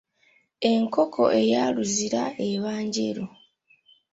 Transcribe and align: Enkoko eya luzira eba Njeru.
Enkoko 0.71 1.23
eya 1.41 1.63
luzira 1.75 2.23
eba 2.49 2.73
Njeru. 2.85 3.25